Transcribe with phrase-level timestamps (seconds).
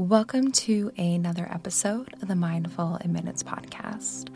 [0.00, 4.30] Welcome to another episode of the Mindful in Minutes podcast.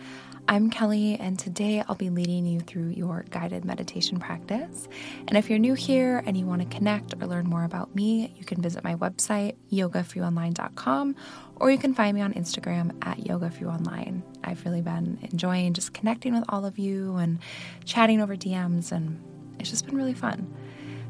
[0.47, 4.87] I'm Kelly, and today I'll be leading you through your guided meditation practice.
[5.27, 8.35] And if you're new here and you want to connect or learn more about me,
[8.37, 11.17] you can visit my website, yogaforyouonline.com,
[11.57, 14.21] or you can find me on Instagram at yogaforyouonline.
[14.45, 17.39] I've really been enjoying just connecting with all of you and
[17.87, 19.19] chatting over DMs, and
[19.59, 20.55] it's just been really fun.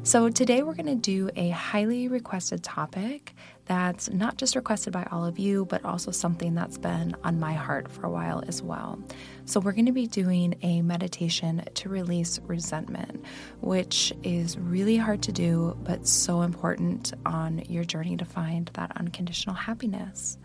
[0.05, 3.33] So, today we're going to do a highly requested topic
[3.65, 7.53] that's not just requested by all of you, but also something that's been on my
[7.53, 8.99] heart for a while as well.
[9.45, 13.25] So, we're going to be doing a meditation to release resentment,
[13.61, 18.91] which is really hard to do, but so important on your journey to find that
[18.97, 20.37] unconditional happiness.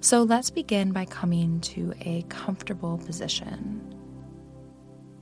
[0.00, 3.94] So, let's begin by coming to a comfortable position.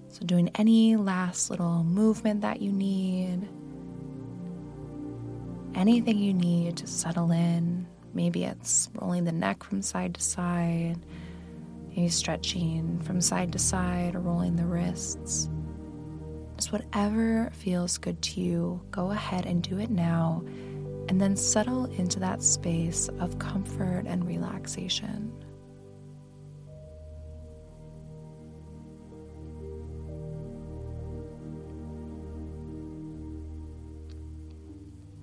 [0.09, 3.47] So, doing any last little movement that you need
[5.77, 7.87] anything you need to settle in.
[8.15, 10.97] Maybe it's rolling the neck from side to side,
[11.91, 15.51] maybe stretching from side to side or rolling the wrists.
[16.57, 20.43] Just whatever feels good to you, go ahead and do it now,
[21.09, 25.31] and then settle into that space of comfort and relaxation.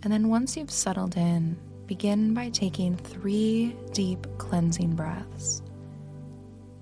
[0.03, 5.61] And then once you've settled in, begin by taking three deep cleansing breaths.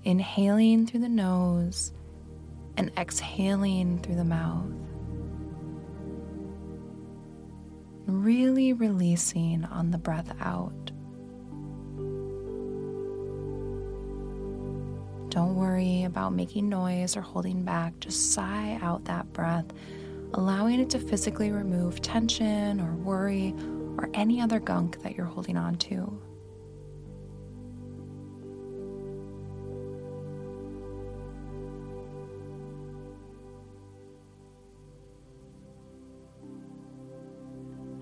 [0.02, 1.92] Inhaling through the nose
[2.76, 4.72] and exhaling through the mouth.
[8.06, 10.90] Really releasing on the breath out.
[15.28, 19.66] Don't worry about making noise or holding back, just sigh out that breath
[20.34, 23.54] allowing it to physically remove tension or worry
[23.98, 26.18] or any other gunk that you're holding on to.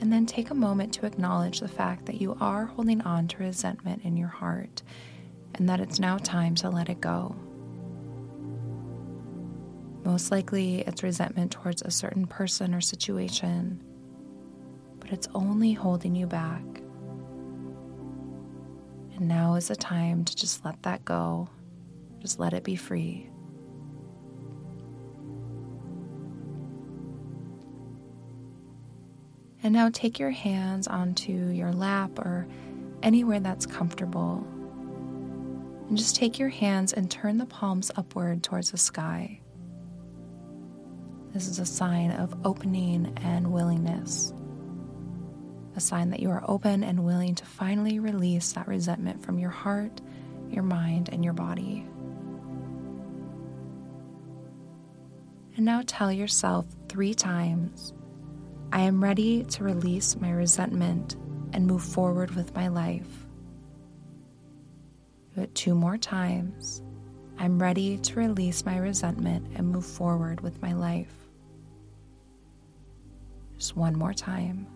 [0.01, 3.37] And then take a moment to acknowledge the fact that you are holding on to
[3.39, 4.83] resentment in your heart
[5.55, 7.37] and that it's now time to let it go.
[10.05, 13.83] Most likely, it's resentment towards a certain person or situation,
[14.99, 16.63] but it's only holding you back.
[19.17, 21.49] And now is the time to just let that go,
[22.21, 23.29] just let it be free.
[29.63, 32.49] And now take your hands onto your lap or
[33.03, 34.47] anywhere that's comfortable.
[35.89, 39.41] And just take your hands and turn the palms upward towards the sky.
[41.33, 44.33] This is a sign of opening and willingness.
[45.77, 49.51] A sign that you are open and willing to finally release that resentment from your
[49.51, 50.01] heart,
[50.49, 51.87] your mind, and your body.
[55.57, 57.93] And now tell yourself three times
[58.73, 61.17] I am ready to release my resentment
[61.53, 63.27] and move forward with my life.
[65.35, 66.83] Do it two more times.
[67.41, 71.15] I'm ready to release my resentment and move forward with my life.
[73.57, 74.67] Just one more time.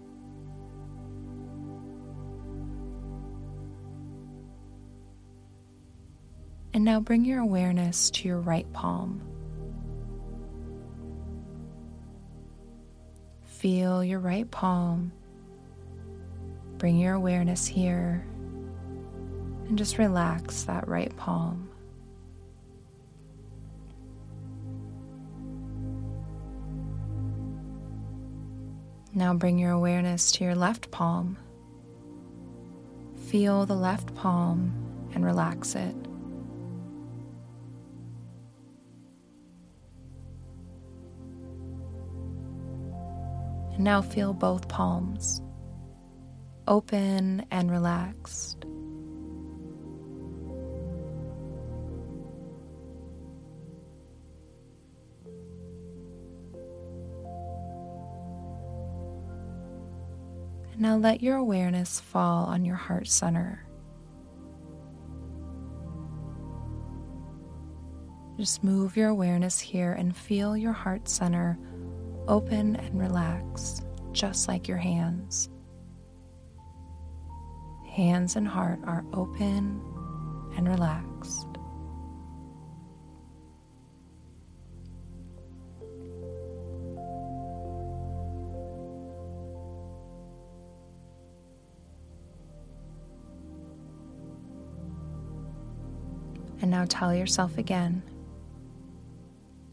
[6.72, 9.20] And now bring your awareness to your right palm.
[13.42, 15.12] Feel your right palm.
[16.78, 18.24] Bring your awareness here
[19.68, 21.68] and just relax that right palm.
[29.16, 31.39] Now bring your awareness to your left palm.
[33.28, 34.72] Feel the left palm
[35.15, 35.95] and relax it.
[43.75, 45.41] And now feel both palms
[46.66, 48.64] open and relaxed.
[60.76, 63.65] Now let your awareness fall on your heart center.
[68.36, 71.56] Just move your awareness here and feel your heart center
[72.26, 73.82] open and relax,
[74.12, 75.48] just like your hands.
[77.88, 79.80] Hands and heart are open
[80.56, 81.53] and relaxed.
[96.65, 98.03] And now tell yourself again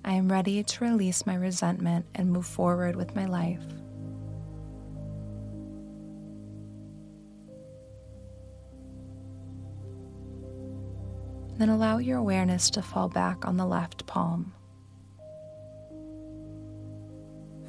[0.04, 3.64] I am ready to release my resentment and move forward with my life.
[11.58, 14.52] Then allow your awareness to fall back on the left palm.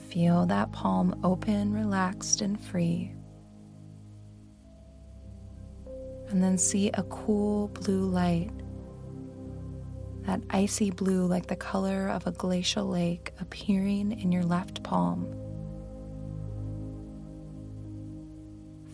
[0.09, 3.13] Feel that palm open, relaxed, and free.
[6.29, 8.51] And then see a cool blue light
[10.23, 15.27] that icy blue like the color of a glacial lake appearing in your left palm.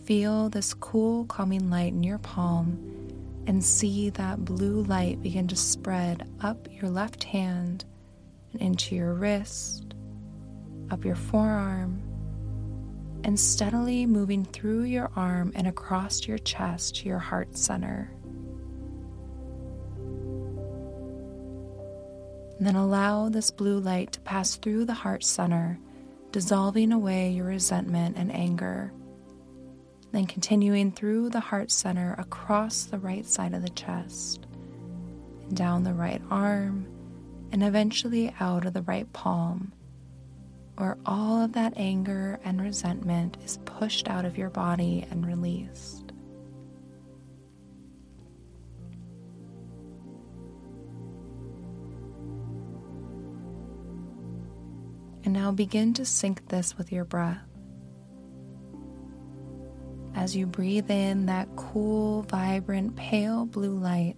[0.04, 2.98] Feel this cool, calming light in your palm
[3.46, 7.84] and see that blue light begin to spread up your left hand
[8.52, 9.94] and into your wrist,
[10.90, 12.02] up your forearm,
[13.24, 18.10] and steadily moving through your arm and across your chest to your heart center.
[22.58, 25.78] And then allow this blue light to pass through the heart center,
[26.32, 28.92] dissolving away your resentment and anger.
[30.10, 34.46] Then continuing through the heart center across the right side of the chest,
[35.42, 36.86] and down the right arm,
[37.52, 39.72] and eventually out of the right palm,
[40.76, 46.12] where all of that anger and resentment is pushed out of your body and released.
[55.38, 57.38] Now begin to sync this with your breath.
[60.16, 64.16] As you breathe in, that cool, vibrant, pale blue light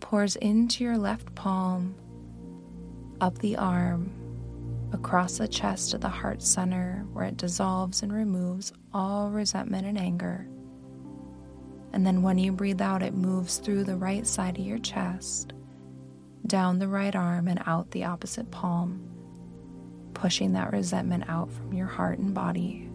[0.00, 1.94] pours into your left palm,
[3.20, 4.10] up the arm,
[4.92, 9.96] across the chest to the heart center, where it dissolves and removes all resentment and
[9.96, 10.48] anger.
[11.92, 15.52] And then when you breathe out, it moves through the right side of your chest,
[16.48, 19.07] down the right arm, and out the opposite palm
[20.18, 22.90] pushing that resentment out from your heart and body.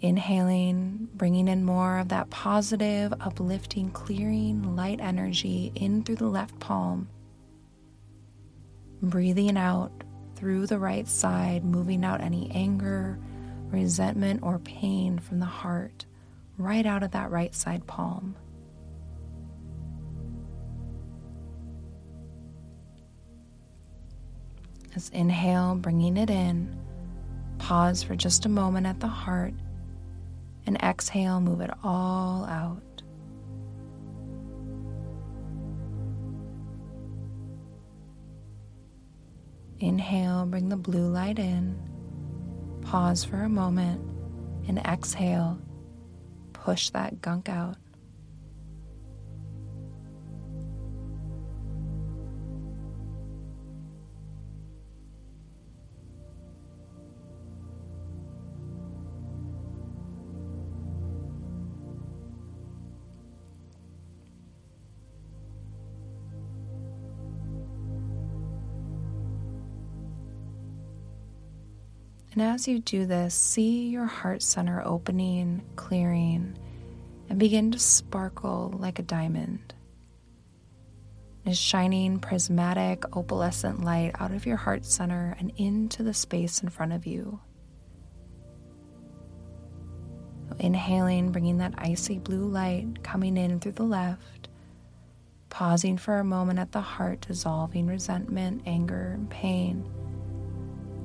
[0.00, 6.58] Inhaling, bringing in more of that positive, uplifting, clearing light energy in through the left
[6.58, 7.08] palm.
[9.00, 9.92] Breathing out
[10.36, 13.18] through the right side, moving out any anger,
[13.70, 16.04] resentment, or pain from the heart
[16.58, 18.36] right out of that right side palm.
[24.94, 26.76] As inhale, bringing it in,
[27.58, 29.54] pause for just a moment at the heart,
[30.66, 32.82] and exhale, move it all out.
[39.80, 41.76] Inhale, bring the blue light in,
[42.82, 44.00] pause for a moment,
[44.68, 45.58] and exhale,
[46.52, 47.76] push that gunk out.
[72.32, 76.56] And as you do this, see your heart center opening, clearing,
[77.28, 79.74] and begin to sparkle like a diamond.
[81.44, 86.70] Is shining prismatic opalescent light out of your heart center and into the space in
[86.70, 87.40] front of you.
[90.58, 94.48] Inhaling, bringing that icy blue light coming in through the left,
[95.50, 99.84] pausing for a moment at the heart, dissolving resentment, anger, and pain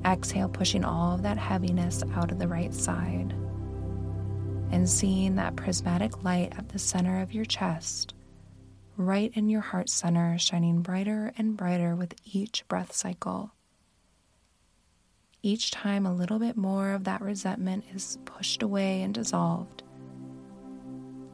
[0.08, 3.34] Exhale, pushing all of that heaviness out of the right side.
[4.70, 8.14] And seeing that prismatic light at the center of your chest,
[8.96, 13.52] right in your heart center, shining brighter and brighter with each breath cycle.
[15.42, 19.82] Each time, a little bit more of that resentment is pushed away and dissolved.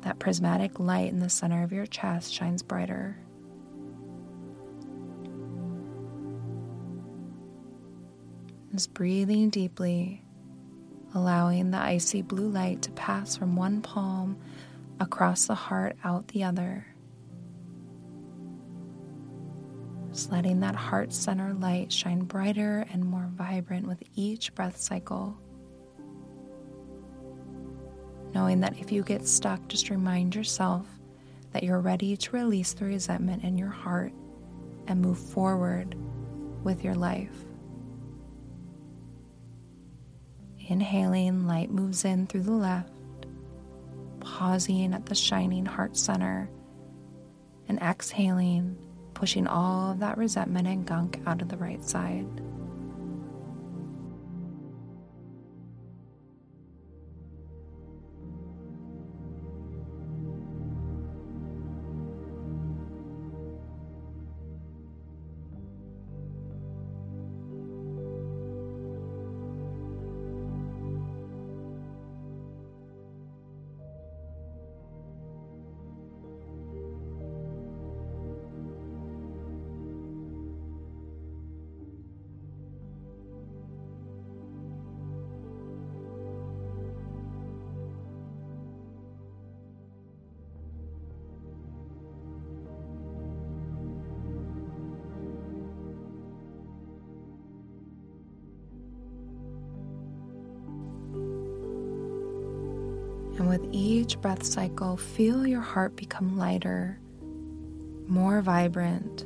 [0.03, 3.24] That prismatic light in the center of your chest shines brighter.
[8.75, 10.25] Just breathing deeply,
[11.15, 14.37] allowing the icy blue light to pass from one palm
[14.99, 16.85] across the heart out the other.
[20.11, 25.39] Just letting that heart center light shine brighter and more vibrant with each breath cycle.
[28.35, 30.85] Knowing that if you get stuck, just remind yourself
[31.53, 34.13] that you're ready to release the resentment in your heart
[34.89, 35.95] and move forward
[36.65, 37.31] with your life.
[40.67, 42.91] Inhaling, light moves in through the left,
[44.21, 46.49] pausing at the shining heart center,
[47.69, 48.77] and exhaling,
[49.13, 52.27] pushing all of that resentment and gunk out of the right side.
[103.55, 106.99] With each breath cycle, feel your heart become lighter,
[108.09, 109.23] more vibrant,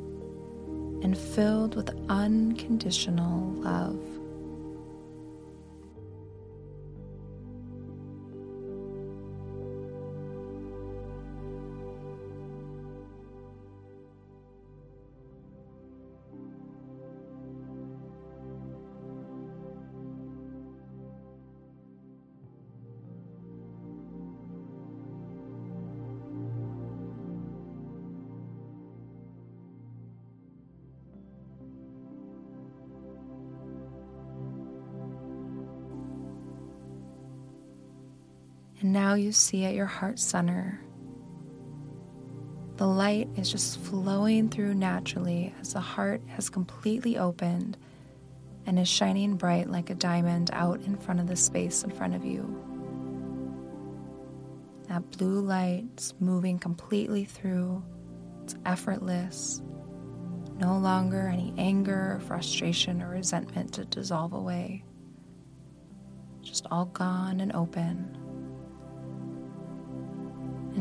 [1.03, 4.18] and filled with unconditional love.
[38.81, 40.81] And now you see at your heart center,
[42.77, 47.77] the light is just flowing through naturally as the heart has completely opened
[48.67, 52.15] and is shining bright like a diamond out in front of the space in front
[52.15, 52.65] of you.
[54.89, 57.83] That blue light's moving completely through,
[58.45, 59.61] it's effortless.
[60.61, 64.85] No longer any anger, or frustration, or resentment to dissolve away.
[66.43, 68.17] Just all gone and open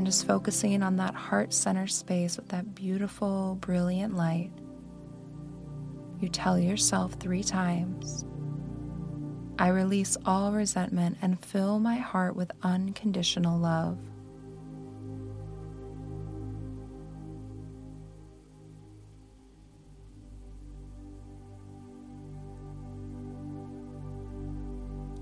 [0.07, 4.51] just focusing on that heart center space with that beautiful, brilliant light,
[6.21, 8.23] you tell yourself three times
[9.59, 13.97] I release all resentment and fill my heart with unconditional love.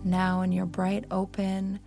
[0.04, 1.80] Now, in your bright, open,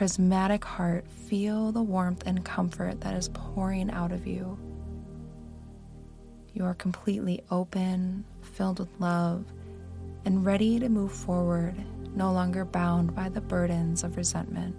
[0.00, 4.58] prismatic heart, feel the warmth and comfort that is pouring out of you.
[6.54, 9.44] You are completely open, filled with love,
[10.24, 11.74] and ready to move forward,
[12.16, 14.74] no longer bound by the burdens of resentment.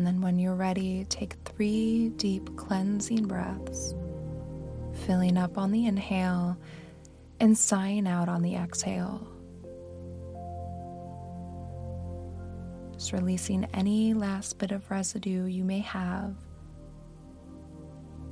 [0.00, 3.94] And then when you're ready, take three deep cleansing breaths,
[5.04, 6.56] filling up on the inhale
[7.38, 9.28] and sighing out on the exhale.
[12.94, 16.34] Just releasing any last bit of residue you may have.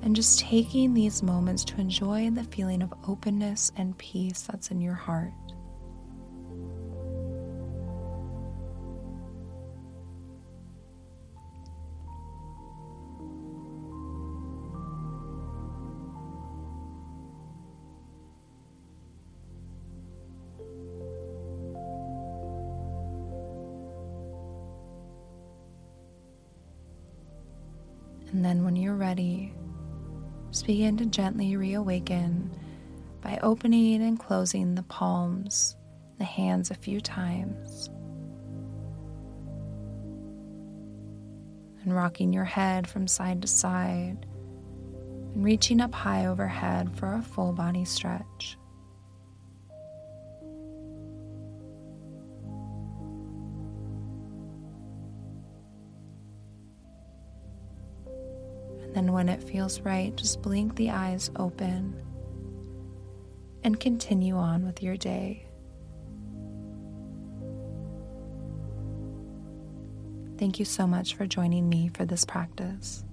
[0.01, 4.81] And just taking these moments to enjoy the feeling of openness and peace that's in
[4.81, 5.35] your heart.
[28.33, 29.55] And then, when you're ready,
[30.51, 32.51] just begin to gently reawaken
[33.23, 35.77] by opening and closing the palms,
[36.19, 37.89] the hands a few times,
[41.83, 44.27] and rocking your head from side to side
[45.35, 48.59] and reaching up high overhead for a full body stretch.
[58.95, 62.03] Then, when it feels right, just blink the eyes open
[63.63, 65.47] and continue on with your day.
[70.39, 73.05] Thank you so much for joining me for this practice.